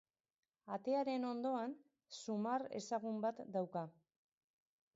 [0.75, 1.75] Atearen ondoan,
[2.21, 3.85] zumar ezagun bat dauka.